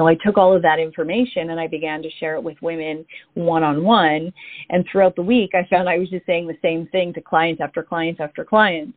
So 0.00 0.06
I 0.06 0.14
took 0.14 0.38
all 0.38 0.56
of 0.56 0.62
that 0.62 0.78
information 0.78 1.50
and 1.50 1.60
I 1.60 1.66
began 1.66 2.00
to 2.00 2.08
share 2.12 2.34
it 2.36 2.42
with 2.42 2.56
women 2.62 3.04
one 3.34 3.62
on 3.62 3.84
one. 3.84 4.32
And 4.70 4.82
throughout 4.90 5.14
the 5.14 5.20
week, 5.20 5.50
I 5.52 5.66
found 5.68 5.90
I 5.90 5.98
was 5.98 6.08
just 6.08 6.24
saying 6.24 6.46
the 6.46 6.56
same 6.62 6.86
thing 6.86 7.12
to 7.12 7.20
clients 7.20 7.60
after 7.60 7.82
clients 7.82 8.18
after 8.18 8.42
clients. 8.42 8.96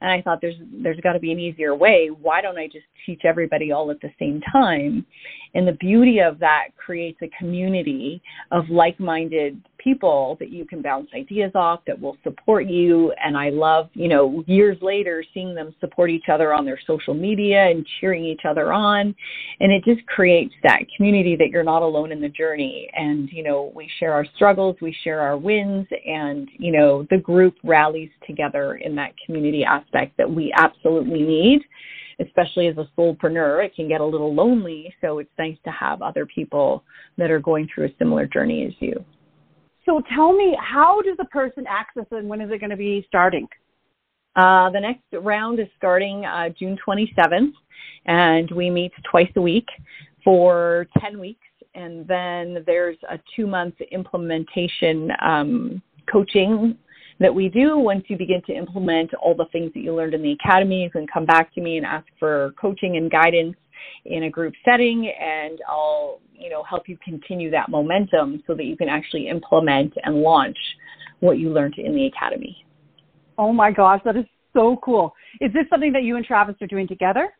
And 0.00 0.12
I 0.12 0.22
thought 0.22 0.38
there's 0.40 0.54
there's 0.80 1.00
got 1.00 1.14
to 1.14 1.18
be 1.18 1.32
an 1.32 1.40
easier 1.40 1.74
way. 1.74 2.06
Why 2.06 2.40
don't 2.40 2.56
I 2.56 2.68
just 2.68 2.84
teach 3.04 3.22
everybody 3.24 3.72
all 3.72 3.90
at 3.90 4.00
the 4.00 4.12
same 4.16 4.40
time? 4.52 5.04
And 5.56 5.66
the 5.66 5.72
beauty 5.72 6.20
of 6.20 6.38
that 6.38 6.68
creates 6.76 7.18
a 7.20 7.30
community 7.36 8.22
of 8.52 8.70
like-minded 8.70 9.60
people 9.84 10.36
that 10.40 10.50
you 10.50 10.64
can 10.64 10.80
bounce 10.80 11.08
ideas 11.14 11.52
off 11.54 11.80
that 11.86 12.00
will 12.00 12.16
support 12.24 12.66
you 12.66 13.12
and 13.22 13.36
i 13.36 13.50
love 13.50 13.88
you 13.92 14.08
know 14.08 14.42
years 14.46 14.78
later 14.80 15.22
seeing 15.34 15.54
them 15.54 15.74
support 15.78 16.10
each 16.10 16.28
other 16.32 16.54
on 16.54 16.64
their 16.64 16.80
social 16.86 17.12
media 17.12 17.66
and 17.70 17.86
cheering 18.00 18.24
each 18.24 18.40
other 18.48 18.72
on 18.72 19.14
and 19.60 19.70
it 19.70 19.84
just 19.84 20.04
creates 20.06 20.54
that 20.62 20.80
community 20.96 21.36
that 21.36 21.50
you're 21.50 21.62
not 21.62 21.82
alone 21.82 22.10
in 22.10 22.20
the 22.20 22.28
journey 22.30 22.88
and 22.94 23.28
you 23.30 23.42
know 23.42 23.70
we 23.74 23.88
share 24.00 24.14
our 24.14 24.26
struggles 24.34 24.74
we 24.80 24.96
share 25.04 25.20
our 25.20 25.36
wins 25.36 25.86
and 26.06 26.48
you 26.58 26.72
know 26.72 27.06
the 27.10 27.18
group 27.18 27.54
rallies 27.62 28.10
together 28.26 28.76
in 28.76 28.94
that 28.96 29.12
community 29.26 29.64
aspect 29.64 30.16
that 30.16 30.30
we 30.30 30.52
absolutely 30.56 31.22
need 31.22 31.60
especially 32.20 32.68
as 32.68 32.76
a 32.78 32.88
soulpreneur, 32.96 33.64
it 33.64 33.74
can 33.74 33.88
get 33.88 34.00
a 34.00 34.04
little 34.04 34.32
lonely. 34.32 34.94
So 35.00 35.18
it's 35.18 35.30
nice 35.38 35.56
to 35.64 35.70
have 35.70 36.02
other 36.02 36.26
people 36.26 36.84
that 37.18 37.30
are 37.30 37.40
going 37.40 37.68
through 37.74 37.86
a 37.86 37.94
similar 37.98 38.26
journey 38.26 38.64
as 38.66 38.72
you. 38.78 39.04
So 39.86 40.02
tell 40.14 40.32
me, 40.32 40.56
how 40.60 41.02
does 41.02 41.16
a 41.20 41.26
person 41.26 41.64
access 41.68 42.06
it 42.10 42.16
and 42.16 42.28
when 42.28 42.40
is 42.40 42.50
it 42.50 42.58
going 42.58 42.70
to 42.70 42.76
be 42.76 43.04
starting? 43.06 43.46
Uh, 44.36 44.70
the 44.70 44.80
next 44.80 45.02
round 45.12 45.60
is 45.60 45.68
starting 45.76 46.24
uh, 46.24 46.48
June 46.58 46.76
27th, 46.86 47.52
and 48.06 48.50
we 48.50 48.70
meet 48.70 48.92
twice 49.08 49.30
a 49.36 49.40
week 49.40 49.68
for 50.24 50.86
10 50.98 51.20
weeks. 51.20 51.46
And 51.74 52.06
then 52.06 52.64
there's 52.66 52.96
a 53.10 53.18
two 53.36 53.46
month 53.46 53.74
implementation 53.92 55.10
um, 55.24 55.82
coaching 56.10 56.76
that 57.20 57.34
we 57.34 57.48
do. 57.48 57.78
Once 57.78 58.04
you 58.08 58.16
begin 58.16 58.42
to 58.46 58.52
implement 58.52 59.12
all 59.14 59.34
the 59.34 59.46
things 59.52 59.72
that 59.74 59.80
you 59.80 59.94
learned 59.94 60.14
in 60.14 60.22
the 60.22 60.32
academy, 60.32 60.82
you 60.82 60.90
can 60.90 61.06
come 61.06 61.26
back 61.26 61.52
to 61.54 61.60
me 61.60 61.76
and 61.76 61.86
ask 61.86 62.06
for 62.18 62.52
coaching 62.60 62.96
and 62.96 63.10
guidance 63.10 63.56
in 64.04 64.24
a 64.24 64.30
group 64.30 64.54
setting 64.64 65.12
and 65.20 65.58
I'll, 65.68 66.20
you 66.32 66.50
know, 66.50 66.62
help 66.62 66.88
you 66.88 66.98
continue 67.04 67.50
that 67.50 67.68
momentum 67.68 68.42
so 68.46 68.54
that 68.54 68.64
you 68.64 68.76
can 68.76 68.88
actually 68.88 69.28
implement 69.28 69.94
and 70.04 70.16
launch 70.16 70.56
what 71.20 71.38
you 71.38 71.50
learned 71.50 71.74
in 71.78 71.94
the 71.94 72.06
academy. 72.06 72.64
Oh 73.38 73.52
my 73.52 73.70
gosh, 73.70 74.00
that 74.04 74.16
is 74.16 74.24
so 74.52 74.78
cool. 74.84 75.14
Is 75.40 75.52
this 75.52 75.64
something 75.70 75.92
that 75.92 76.04
you 76.04 76.16
and 76.16 76.24
Travis 76.24 76.56
are 76.60 76.66
doing 76.66 76.86
together? 76.86 77.30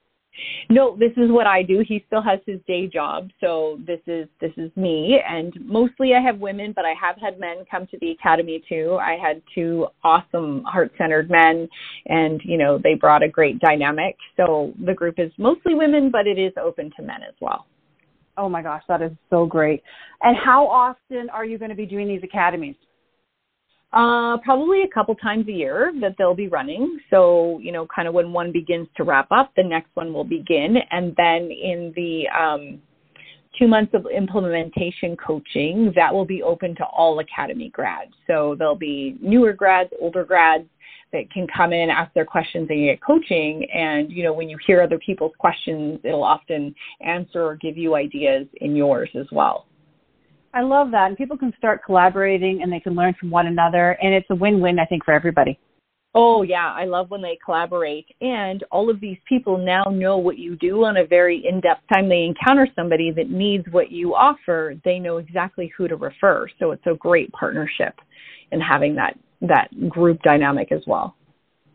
No, 0.69 0.97
this 0.97 1.13
is 1.17 1.31
what 1.31 1.47
I 1.47 1.63
do. 1.63 1.85
He 1.87 2.03
still 2.07 2.23
has 2.23 2.41
his 2.47 2.59
day 2.67 2.87
job, 2.87 3.31
so 3.41 3.79
this 3.87 4.01
is 4.07 4.29
this 4.41 4.53
is 4.57 4.71
me. 4.77 5.21
And 5.29 5.53
mostly 5.65 6.15
I 6.15 6.21
have 6.21 6.39
women, 6.39 6.73
but 6.75 6.85
I 6.85 6.95
have 7.01 7.17
had 7.21 7.39
men 7.39 7.65
come 7.71 7.87
to 7.89 7.99
the 8.01 8.11
academy 8.11 8.63
too. 8.69 8.99
I 9.01 9.17
had 9.21 9.43
two 9.55 9.87
awesome 10.03 10.63
heart-centered 10.65 11.31
men, 11.31 11.69
and 12.07 12.41
you 12.45 12.59
know 12.59 12.79
they 12.83 12.95
brought 12.95 13.23
a 13.23 13.29
great 13.29 13.59
dynamic. 13.61 14.17
So 14.37 14.73
the 14.85 14.95
group 14.95 15.19
is 15.19 15.31
mostly 15.39 15.75
women, 15.75 16.11
but 16.11 16.27
it 16.27 16.39
is 16.39 16.53
open 16.61 16.91
to 16.97 17.03
men 17.03 17.23
as 17.23 17.35
well. 17.41 17.67
Oh 18.37 18.49
my 18.49 18.63
gosh, 18.63 18.83
that 18.89 19.01
is 19.01 19.13
so 19.31 19.47
great. 19.47 19.83
And 20.23 20.37
how 20.37 20.67
often 20.67 21.31
are 21.31 21.45
you 21.45 21.57
going 21.59 21.71
to 21.71 21.77
be 21.77 21.87
doing 21.87 22.09
these 22.09 22.23
academies? 22.25 22.75
Uh, 23.95 24.39
probably 24.39 24.83
a 24.83 24.89
couple 24.89 25.15
times 25.15 25.47
a 25.47 25.53
year 25.53 25.93
that 26.01 26.17
they'll 26.19 26.35
be 26.35 26.49
running. 26.49 26.99
So, 27.11 27.61
you 27.63 27.71
know, 27.71 27.87
kind 27.95 28.09
of 28.09 28.15
when 28.15 28.33
one 28.33 28.51
begins 28.51 28.89
to 28.97 29.05
wrap 29.05 29.29
up, 29.31 29.53
the 29.57 29.63
next 29.63 29.91
one 29.95 30.13
will 30.13 30.25
begin. 30.25 30.79
And 30.91 31.15
then 31.17 31.49
in 31.53 31.93
the 31.95 32.25
um, 32.37 32.83
two 33.57 33.69
months 33.69 33.95
of 33.95 34.07
implementation 34.13 35.17
coaching, 35.17 35.93
that 35.95 36.13
will 36.13 36.25
be 36.25 36.43
open 36.43 36.75
to 36.75 36.85
all 36.85 37.21
Academy 37.21 37.69
grads. 37.69 38.11
So 38.27 38.57
there'll 38.59 38.75
be 38.75 39.17
newer 39.23 39.53
grads, 39.53 39.91
older 40.01 40.25
grads 40.25 40.65
that 41.13 41.31
can 41.31 41.47
come 41.47 41.73
in, 41.73 41.89
ask 41.89 42.13
their 42.15 42.25
questions, 42.25 42.67
and 42.71 42.87
get 42.87 43.01
coaching. 43.01 43.65
And, 43.73 44.11
you 44.11 44.25
know, 44.25 44.33
when 44.33 44.49
you 44.49 44.59
hear 44.67 44.83
other 44.83 44.99
people's 44.99 45.35
questions, 45.39 46.01
it'll 46.03 46.25
often 46.25 46.75
answer 47.01 47.45
or 47.45 47.55
give 47.55 47.77
you 47.77 47.95
ideas 47.95 48.49
in 48.61 48.75
yours 48.75 49.11
as 49.15 49.27
well. 49.31 49.67
I 50.55 50.61
love 50.61 50.93
that. 50.93 51.09
And 51.09 51.17
people 51.17 51.37
can 51.37 51.53
start 51.59 51.83
collaborating 51.85 52.63
and 52.63 52.73
they 52.73 52.81
can 52.81 52.95
learn 52.95 53.15
from 53.19 53.31
one 53.31 53.49
another. 53.49 53.99
And 54.01 54.15
it's 54.15 54.31
a 54.31 54.35
win 54.35 54.61
win, 54.61 54.79
I 54.79 54.87
think, 54.87 55.05
for 55.05 55.13
everybody. 55.13 55.59
Oh, 56.15 56.43
yeah. 56.43 56.73
I 56.73 56.85
love 56.85 57.11
when 57.11 57.23
they 57.23 57.37
collaborate. 57.45 58.07
And 58.21 58.63
all 58.71 58.89
of 58.89 59.01
these 59.01 59.19
people 59.29 59.59
now 59.59 59.83
know 59.91 60.17
what 60.17 60.39
you 60.39 60.55
do 60.57 60.85
on 60.85 60.97
a 60.97 61.07
very 61.07 61.45
in 61.45 61.61
depth 61.61 61.83
time 61.93 62.09
they 62.09 62.23
encounter 62.23 62.69
somebody 62.77 63.11
that 63.11 63.31
needs 63.31 63.65
what 63.73 63.91
you 63.91 64.15
offer. 64.15 64.75
They 64.85 65.01
know 65.01 65.17
exactly 65.17 65.73
who 65.77 65.89
to 65.89 65.97
refer. 65.97 66.47
So 66.61 66.71
it's 66.71 66.87
a 66.87 66.95
great 66.95 67.33
partnership 67.33 67.95
in 68.53 68.61
having 68.61 68.95
that, 68.95 69.19
that 69.41 69.89
group 69.89 70.23
dynamic 70.23 70.71
as 70.71 70.83
well. 70.87 71.17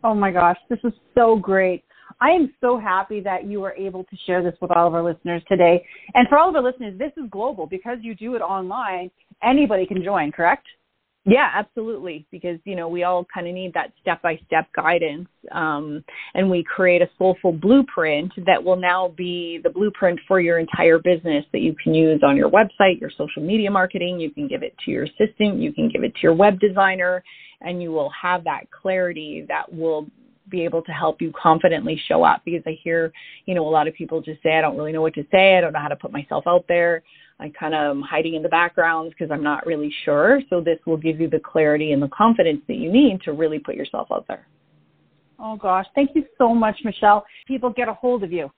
Oh 0.06 0.16
my 0.16 0.32
gosh, 0.32 0.58
this 0.70 0.80
is 0.86 0.94
so 1.14 1.36
great. 1.36 1.84
I 2.22 2.32
am 2.32 2.54
so 2.60 2.78
happy 2.78 3.22
that 3.22 3.46
you 3.46 3.62
were 3.62 3.74
able 3.74 4.04
to 4.04 4.18
share 4.26 4.44
this 4.44 4.56
with 4.62 4.72
all 4.72 4.88
of 4.88 4.94
our 4.94 5.04
listeners 5.04 5.42
today. 5.48 5.86
And 6.14 6.28
for 6.28 6.38
all 6.38 6.50
of 6.50 6.56
our 6.56 6.64
listeners, 6.64 6.98
this 7.00 7.12
is 7.18 7.30
global 7.30 7.66
because 7.66 8.00
you 8.02 8.14
do 8.14 8.36
it 8.36 8.42
online. 8.42 9.10
Anybody 9.42 9.86
can 9.86 10.04
join, 10.04 10.32
correct? 10.32 10.68
Yeah, 11.26 11.50
absolutely. 11.54 12.26
Because 12.32 12.60
you 12.64 12.76
know 12.76 12.88
we 12.88 13.04
all 13.04 13.26
kind 13.32 13.48
of 13.48 13.54
need 13.54 13.74
that 13.74 13.92
step-by-step 14.02 14.68
guidance, 14.76 15.28
um, 15.52 16.04
and 16.34 16.50
we 16.50 16.64
create 16.64 17.02
a 17.02 17.10
soulful 17.18 17.52
blueprint 17.52 18.32
that 18.46 18.64
will 18.64 18.78
now 18.78 19.14
be 19.16 19.60
the 19.64 19.70
blueprint 19.70 20.20
for 20.28 20.40
your 20.40 20.60
entire 20.60 20.98
business 20.98 21.46
that 21.52 21.60
you 21.60 21.76
can 21.84 21.94
use 21.94 22.22
on 22.24 22.36
your 22.36 22.50
website, 22.50 23.00
your 23.00 23.12
social 23.12 23.44
media 23.44 23.70
marketing. 23.70 24.20
You 24.20 24.32
can 24.32 24.48
give 24.48 24.64
it 24.64 24.74
to 24.86 24.92
your 24.92 25.04
assistant, 25.04 25.60
you 25.60 25.74
can 25.74 25.90
give 25.90 26.04
it 26.04 26.14
to 26.16 26.20
your 26.24 26.34
web 26.34 26.60
designer, 26.60 27.24
and 27.62 27.82
you 27.84 27.92
will 27.92 28.12
have 28.20 28.44
that 28.46 28.72
clarity 28.72 29.46
that 29.50 29.72
will 29.72 30.08
be 30.50 30.64
able 30.64 30.82
to 30.84 30.92
help 30.92 31.22
you 31.22 31.32
confidently 31.40 32.02
show 32.08 32.24
up 32.24 32.42
because 32.46 32.64
I 32.66 32.78
hear, 32.84 33.12
you 33.46 33.56
know, 33.56 33.68
a 33.68 33.70
lot 33.70 33.88
of 33.88 33.94
people 33.94 34.22
just 34.22 34.42
say, 34.44 34.58
I 34.58 34.62
don't 34.62 34.78
really 34.78 34.92
know 34.92 35.02
what 35.02 35.14
to 35.16 35.26
say. 35.32 35.58
I 35.58 35.62
don't 35.62 35.74
know 35.74 35.80
how 35.80 35.88
to 35.88 35.96
put 35.96 36.12
myself 36.12 36.46
out 36.48 36.66
there. 36.68 37.04
I 37.40 37.50
kind 37.58 37.74
of 37.74 37.98
am 37.98 38.02
hiding 38.02 38.36
in 38.36 38.44
the 38.44 38.50
background 38.50 39.12
because 39.12 39.32
I'm 39.32 39.44
not 39.44 39.66
really 39.66 39.94
sure. 40.04 40.42
So 40.50 40.62
this 40.62 40.80
will 40.86 40.98
give 40.98 41.20
you 41.20 41.30
the 41.30 41.40
clarity 41.40 41.94
and 41.94 42.02
the 42.02 42.10
confidence 42.10 42.62
that 42.68 42.76
you 42.76 42.92
need 42.92 43.22
to 43.22 43.34
really 43.34 43.60
put 43.60 43.76
yourself 43.76 44.08
out 44.12 44.26
there. 44.28 44.48
Oh 45.40 45.56
gosh, 45.56 45.86
thank 45.96 46.12
you 46.16 46.26
so 46.38 46.54
much, 46.54 46.78
Michelle. 46.84 47.26
People 47.48 47.70
get 47.70 47.88
a 47.88 47.94
hold 47.94 48.24
of 48.24 48.32
you. 48.32 48.52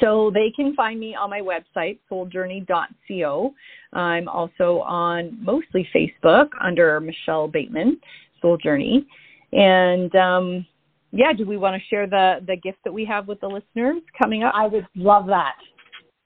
So 0.00 0.30
they 0.34 0.50
can 0.54 0.74
find 0.74 0.98
me 0.98 1.14
on 1.14 1.30
my 1.30 1.40
website, 1.40 1.98
souljourney.co. 2.10 3.54
I'm 3.92 4.28
also 4.28 4.80
on 4.80 5.38
mostly 5.40 5.88
Facebook 5.94 6.48
under 6.60 6.98
Michelle 7.00 7.46
Bateman, 7.46 8.00
Soul 8.42 8.56
Journey. 8.56 9.06
And 9.54 10.14
um, 10.16 10.66
yeah, 11.12 11.32
do 11.32 11.46
we 11.46 11.56
want 11.56 11.80
to 11.80 11.88
share 11.88 12.06
the 12.06 12.40
the 12.46 12.56
gift 12.56 12.78
that 12.84 12.92
we 12.92 13.04
have 13.04 13.28
with 13.28 13.40
the 13.40 13.48
listeners 13.48 14.02
coming 14.20 14.42
up? 14.42 14.52
I 14.54 14.66
would 14.66 14.86
love 14.96 15.26
that. 15.26 15.54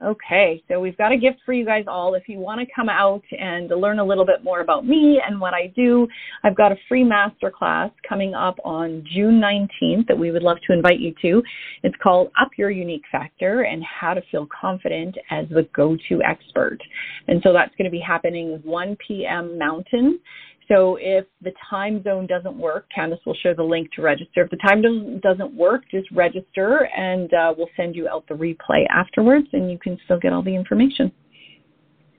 Okay, 0.01 0.63
so 0.69 0.79
we've 0.79 0.97
got 0.97 1.11
a 1.11 1.17
gift 1.17 1.41
for 1.45 1.53
you 1.53 1.65
guys 1.65 1.87
all. 1.89 2.15
If 2.15 2.29
you 2.29 2.39
want 2.39 2.61
to 2.61 2.67
come 2.73 2.89
out 2.89 3.25
and 3.37 3.69
learn 3.69 3.99
a 3.99 4.05
little 4.05 4.25
bit 4.25 4.45
more 4.45 4.61
about 4.61 4.87
me 4.87 5.21
and 5.27 5.41
what 5.41 5.55
I 5.55 5.73
do, 5.75 6.07
I've 6.45 6.57
got 6.57 6.71
a 6.71 6.77
free 6.89 7.03
masterclass 7.03 7.91
coming 8.09 8.33
up 8.33 8.61
on 8.65 9.05
June 9.13 9.41
19th 9.41 10.07
that 10.07 10.17
we 10.17 10.31
would 10.31 10.45
love 10.45 10.59
to 10.69 10.73
invite 10.73 11.01
you 11.01 11.13
to. 11.23 11.43
It's 11.83 11.97
called 12.01 12.31
Up 12.41 12.51
Your 12.57 12.71
Unique 12.71 13.03
Factor 13.11 13.63
and 13.63 13.83
How 13.83 14.15
to 14.15 14.23
Feel 14.31 14.47
Confident 14.47 15.19
as 15.31 15.49
the 15.49 15.69
Go 15.75 15.97
To 16.09 16.23
Expert. 16.23 16.79
And 17.27 17.41
so 17.43 17.53
that's 17.53 17.75
going 17.75 17.87
to 17.87 17.91
be 17.91 17.99
happening 17.99 18.61
1 18.63 18.97
p.m. 19.05 19.59
Mountain. 19.59 20.21
So 20.69 20.99
if 21.01 21.25
the 21.41 21.53
time 21.71 22.03
zone 22.03 22.27
doesn't 22.27 22.57
work, 22.57 22.87
Candace 22.95 23.21
will 23.25 23.37
share 23.43 23.55
the 23.55 23.63
link 23.63 23.91
to 23.93 24.03
register. 24.03 24.43
If 24.43 24.51
the 24.51 24.59
time 24.59 24.83
doesn't 25.21 25.55
work, 25.55 25.83
just 25.91 26.11
register 26.13 26.89
and 26.95 27.33
uh, 27.33 27.55
we'll 27.57 27.71
send 27.77 27.97
you 27.97 28.07
out 28.07 28.25
the 28.29 28.35
replay 28.35 28.85
afterwards 28.91 29.49
and 29.53 29.71
you 29.71 29.79
can 29.79 29.99
still 30.05 30.19
get 30.19 30.33
all 30.33 30.43
the 30.43 30.55
information. 30.55 31.11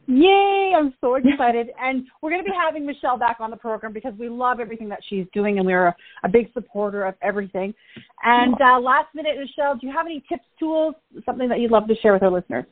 Yay! 0.07 0.73
I'm 0.75 0.95
so 0.99 1.15
excited. 1.15 1.69
and 1.79 2.07
we're 2.23 2.31
going 2.31 2.43
to 2.43 2.49
be 2.49 2.57
having 2.59 2.83
Michelle 2.83 3.19
back 3.19 3.37
on 3.39 3.51
the 3.51 3.57
program 3.57 3.93
because 3.93 4.13
we 4.17 4.27
love 4.27 4.59
everything 4.59 4.89
that 4.89 5.01
she's 5.07 5.27
doing 5.31 5.59
and 5.59 5.67
we're 5.67 5.87
a, 5.87 5.95
a 6.23 6.29
big 6.29 6.51
supporter 6.53 7.05
of 7.05 7.13
everything. 7.21 7.75
And 8.23 8.55
uh, 8.59 8.79
last 8.79 9.13
minute, 9.13 9.37
Michelle, 9.37 9.75
do 9.75 9.85
you 9.85 9.93
have 9.95 10.07
any 10.07 10.23
tips, 10.27 10.45
tools, 10.57 10.95
something 11.23 11.47
that 11.49 11.59
you'd 11.59 11.69
love 11.69 11.87
to 11.87 11.95
share 12.01 12.13
with 12.13 12.23
our 12.23 12.31
listeners? 12.31 12.65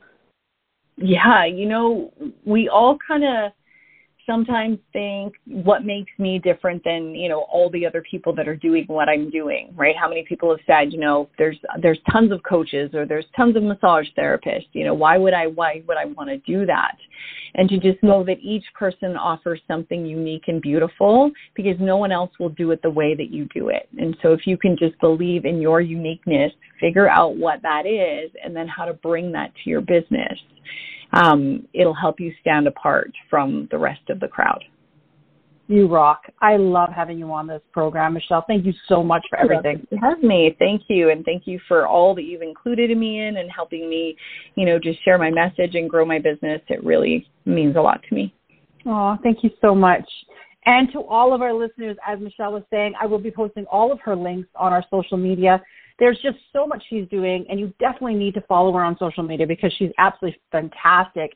Yeah, 0.96 1.44
you 1.46 1.68
know, 1.68 2.12
we 2.44 2.68
all 2.68 2.98
kind 3.06 3.22
of 3.22 3.52
sometimes 4.28 4.78
think 4.92 5.34
what 5.46 5.84
makes 5.84 6.12
me 6.18 6.38
different 6.38 6.82
than 6.84 7.14
you 7.14 7.28
know 7.28 7.40
all 7.50 7.70
the 7.70 7.86
other 7.86 8.02
people 8.08 8.34
that 8.34 8.46
are 8.46 8.56
doing 8.56 8.84
what 8.86 9.08
i'm 9.08 9.30
doing 9.30 9.72
right? 9.74 9.96
How 9.96 10.08
many 10.08 10.24
people 10.28 10.50
have 10.50 10.60
said 10.66 10.92
you 10.92 11.00
know 11.00 11.28
there's 11.38 11.56
there's 11.80 11.98
tons 12.12 12.30
of 12.32 12.42
coaches 12.42 12.90
or 12.94 13.06
there's 13.06 13.24
tons 13.36 13.56
of 13.56 13.62
massage 13.62 14.06
therapists 14.16 14.68
you 14.72 14.84
know 14.84 14.94
why 14.94 15.16
would 15.16 15.34
i 15.34 15.46
why 15.46 15.82
would 15.86 15.96
i 15.96 16.04
want 16.04 16.28
to 16.28 16.38
do 16.38 16.66
that? 16.66 16.96
And 17.54 17.68
to 17.70 17.78
just 17.78 18.02
know 18.02 18.22
that 18.24 18.38
each 18.40 18.64
person 18.78 19.16
offers 19.16 19.60
something 19.66 20.04
unique 20.04 20.44
and 20.48 20.60
beautiful 20.60 21.30
because 21.54 21.76
no 21.80 21.96
one 21.96 22.12
else 22.12 22.30
will 22.38 22.50
do 22.50 22.70
it 22.72 22.82
the 22.82 22.90
way 22.90 23.14
that 23.14 23.30
you 23.30 23.48
do 23.54 23.70
it. 23.70 23.88
And 23.98 24.16
so 24.22 24.32
if 24.32 24.46
you 24.46 24.58
can 24.58 24.76
just 24.78 24.98
believe 25.00 25.46
in 25.46 25.60
your 25.60 25.80
uniqueness 25.80 26.52
figure 26.78 27.08
out 27.08 27.36
what 27.36 27.60
that 27.62 27.86
is 27.86 28.30
and 28.44 28.54
then 28.54 28.68
how 28.68 28.84
to 28.84 28.92
bring 28.92 29.32
that 29.32 29.52
to 29.64 29.70
your 29.70 29.80
business 29.80 30.38
um, 31.12 31.66
it'll 31.72 31.94
help 31.94 32.20
you 32.20 32.32
stand 32.40 32.66
apart 32.66 33.12
from 33.30 33.68
the 33.70 33.78
rest 33.78 34.08
of 34.10 34.20
the 34.20 34.28
crowd. 34.28 34.64
You 35.70 35.86
rock. 35.86 36.22
I 36.40 36.56
love 36.56 36.90
having 36.96 37.18
you 37.18 37.30
on 37.30 37.46
this 37.46 37.60
program, 37.72 38.14
Michelle. 38.14 38.42
Thank 38.46 38.64
you 38.64 38.72
so 38.88 39.02
much 39.02 39.22
for 39.28 39.38
everything. 39.38 39.86
You 39.90 39.98
have 40.02 40.22
me. 40.22 40.56
Thank 40.58 40.82
you. 40.88 41.10
And 41.10 41.26
thank 41.26 41.46
you 41.46 41.60
for 41.68 41.86
all 41.86 42.14
that 42.14 42.22
you've 42.22 42.40
included 42.40 42.96
me 42.96 43.20
in 43.20 43.36
and 43.36 43.50
helping 43.50 43.88
me, 43.88 44.16
you 44.54 44.64
know, 44.64 44.78
just 44.78 45.04
share 45.04 45.18
my 45.18 45.30
message 45.30 45.74
and 45.74 45.88
grow 45.88 46.06
my 46.06 46.18
business. 46.18 46.62
It 46.68 46.82
really 46.82 47.28
means 47.44 47.76
a 47.76 47.80
lot 47.82 48.00
to 48.08 48.14
me. 48.14 48.34
Oh, 48.86 49.18
thank 49.22 49.44
you 49.44 49.50
so 49.60 49.74
much. 49.74 50.08
And 50.64 50.90
to 50.92 51.00
all 51.00 51.34
of 51.34 51.42
our 51.42 51.52
listeners, 51.52 51.98
as 52.06 52.18
Michelle 52.18 52.52
was 52.52 52.62
saying, 52.70 52.94
I 52.98 53.04
will 53.04 53.18
be 53.18 53.30
posting 53.30 53.66
all 53.66 53.92
of 53.92 54.00
her 54.00 54.16
links 54.16 54.48
on 54.54 54.72
our 54.72 54.84
social 54.90 55.18
media 55.18 55.62
there's 55.98 56.18
just 56.22 56.38
so 56.52 56.66
much 56.66 56.82
she's 56.88 57.08
doing, 57.08 57.44
and 57.48 57.58
you 57.58 57.72
definitely 57.80 58.14
need 58.14 58.34
to 58.34 58.40
follow 58.42 58.72
her 58.72 58.84
on 58.84 58.96
social 58.98 59.22
media 59.22 59.46
because 59.46 59.72
she's 59.78 59.90
absolutely 59.98 60.40
fantastic. 60.52 61.32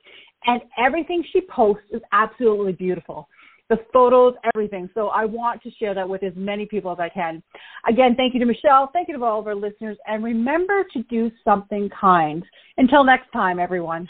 And 0.47 0.61
everything 0.79 1.25
she 1.33 1.41
posts 1.43 1.85
is 1.91 2.01
absolutely 2.13 2.73
beautiful. 2.73 3.29
The 3.69 3.79
photos, 3.93 4.35
everything. 4.55 4.91
So 4.93 5.09
I 5.09 5.25
want 5.25 5.63
to 5.63 5.71
share 5.71 5.95
that 5.95 6.09
with 6.09 6.23
as 6.23 6.33
many 6.37 6.67
people 6.67 6.93
as 6.93 6.99
I 6.99 7.09
can. 7.09 7.43
Again, 7.89 8.15
thank 8.17 8.35
you 8.35 8.41
to 8.41 8.47
Michelle. 8.47 8.91
Thank 8.93 9.09
you 9.09 9.17
to 9.17 9.25
all 9.25 9.41
of 9.41 9.47
our 9.47 9.55
listeners. 9.55 9.97
And 10.07 10.23
remember 10.23 10.85
to 10.93 11.03
do 11.05 11.31
something 11.45 11.89
kind. 11.99 12.45
Until 12.77 13.03
next 13.03 13.31
time, 13.33 13.59
everyone. 13.59 14.07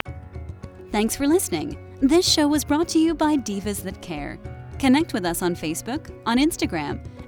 Thanks 0.91 1.15
for 1.15 1.27
listening. 1.27 1.77
This 2.01 2.29
show 2.29 2.47
was 2.47 2.65
brought 2.65 2.89
to 2.89 2.99
you 2.99 3.15
by 3.15 3.37
Divas 3.37 3.83
That 3.83 4.01
Care. 4.01 4.37
Connect 4.79 5.13
with 5.13 5.25
us 5.25 5.41
on 5.41 5.55
Facebook, 5.55 6.11
on 6.25 6.37
Instagram, 6.37 7.01